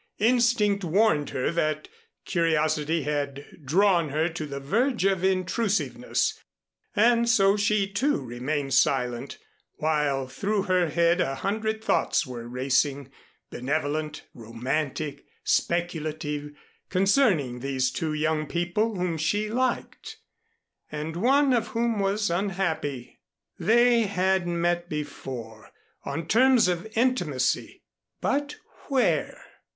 Instinct 0.17 0.83
warned 0.83 1.29
her 1.29 1.51
that 1.51 1.87
curiosity 2.25 3.03
had 3.03 3.45
drawn 3.63 4.09
her 4.09 4.27
to 4.29 4.47
the 4.47 4.59
verge 4.59 5.05
of 5.05 5.23
intrusiveness, 5.23 6.39
and 6.95 7.29
so 7.29 7.55
she, 7.55 7.87
too, 7.87 8.19
remained 8.19 8.73
silent 8.73 9.37
while 9.75 10.27
through 10.27 10.63
her 10.63 10.89
head 10.89 11.21
a 11.21 11.35
hundred 11.35 11.83
thoughts 11.83 12.25
were 12.25 12.47
racing 12.47 13.11
benevolent, 13.51 14.23
romantic, 14.33 15.23
speculative, 15.43 16.51
concerning 16.89 17.59
these 17.59 17.91
two 17.91 18.11
young 18.13 18.47
people 18.47 18.95
whom 18.95 19.19
she 19.19 19.51
liked 19.51 20.17
and 20.91 21.15
one 21.15 21.53
of 21.53 21.67
whom 21.77 21.99
was 21.99 22.31
unhappy. 22.31 23.19
They 23.59 24.05
had 24.07 24.47
met 24.47 24.89
before, 24.89 25.71
on 26.03 26.25
terms 26.27 26.67
of 26.67 26.89
intimacy, 26.95 27.83
but 28.19 28.55
where? 28.87 29.45